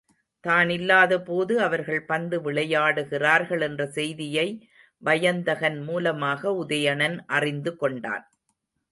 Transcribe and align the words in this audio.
தான் 0.43 0.69
இல்லாதபோது 0.69 1.53
அவர்கள் 1.61 1.99
பந்து 2.05 2.37
விளையாடுகிறார்கள் 2.41 3.61
என்ற 3.61 3.81
செய்தியை 3.87 4.47
வயந்தகன் 5.03 5.77
மூலமாக 5.81 6.53
உதயணன் 6.63 7.17
அறிந்து 7.27 7.73
கொண்டான். 7.75 8.25